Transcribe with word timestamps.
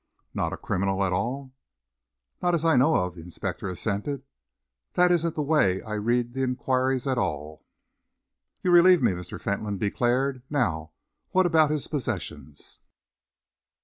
"Not 0.33 0.51
a 0.51 0.57
criminal 0.57 1.03
at 1.03 1.13
all?" 1.13 1.53
"Not 2.41 2.55
as 2.55 2.65
I 2.65 2.75
know 2.75 2.95
of," 2.95 3.13
the 3.13 3.21
inspector 3.21 3.67
assented. 3.67 4.23
"That 4.93 5.11
isn't 5.11 5.35
the 5.35 5.43
way 5.43 5.79
I 5.83 5.93
read 5.93 6.33
the 6.33 6.41
enquiries 6.41 7.05
at 7.05 7.19
all." 7.19 7.63
"You 8.63 8.71
relieve 8.71 9.03
me," 9.03 9.11
Mr. 9.11 9.39
Fentolin 9.39 9.77
declared. 9.77 10.41
"Now 10.49 10.89
what 11.33 11.45
about 11.45 11.69
his 11.69 11.87
possessions?" 11.87 12.79